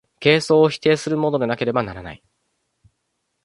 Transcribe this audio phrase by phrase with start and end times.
[0.19, 2.23] 形相を否定するものでなければならない。